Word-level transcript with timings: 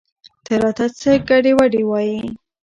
ته 0.45 0.53
راته 0.61 0.85
څه 0.99 1.11
ګډې 1.29 1.51
وګډې 1.57 1.81
وايې؟ 1.89 2.21